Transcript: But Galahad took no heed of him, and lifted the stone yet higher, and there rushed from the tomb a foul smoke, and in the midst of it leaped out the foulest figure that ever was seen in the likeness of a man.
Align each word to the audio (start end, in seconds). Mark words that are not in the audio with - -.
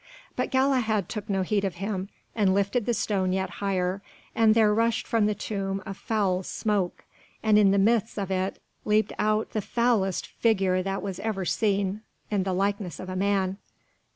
But 0.35 0.49
Galahad 0.49 1.09
took 1.09 1.29
no 1.29 1.43
heed 1.43 1.63
of 1.63 1.75
him, 1.75 2.09
and 2.35 2.55
lifted 2.55 2.87
the 2.87 2.93
stone 2.95 3.33
yet 3.33 3.51
higher, 3.61 4.01
and 4.33 4.55
there 4.55 4.73
rushed 4.73 5.05
from 5.05 5.27
the 5.27 5.35
tomb 5.35 5.83
a 5.85 5.93
foul 5.93 6.41
smoke, 6.41 7.03
and 7.43 7.55
in 7.55 7.69
the 7.69 7.77
midst 7.77 8.17
of 8.17 8.31
it 8.31 8.59
leaped 8.83 9.13
out 9.19 9.51
the 9.51 9.61
foulest 9.61 10.25
figure 10.25 10.81
that 10.81 11.03
ever 11.19 11.39
was 11.41 11.51
seen 11.51 12.01
in 12.31 12.41
the 12.41 12.53
likeness 12.53 12.99
of 12.99 13.09
a 13.09 13.15
man. 13.15 13.59